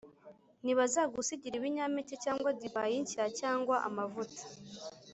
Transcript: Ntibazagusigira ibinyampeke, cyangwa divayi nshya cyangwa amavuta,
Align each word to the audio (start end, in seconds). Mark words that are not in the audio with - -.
Ntibazagusigira 0.63 1.53
ibinyampeke, 1.57 2.15
cyangwa 2.23 2.49
divayi 2.59 2.97
nshya 3.03 3.25
cyangwa 3.39 3.75
amavuta, 3.87 4.41